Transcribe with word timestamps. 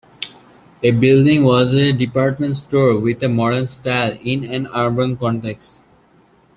The 0.81 0.89
building 0.89 1.43
was 1.43 1.75
a 1.75 1.91
department 1.93 2.55
store 2.55 2.97
with 2.99 3.21
a 3.21 3.29
modern 3.29 3.67
style 3.67 4.17
in 4.23 4.43
an 4.45 4.65
urban 4.73 5.15
context. 5.15 5.81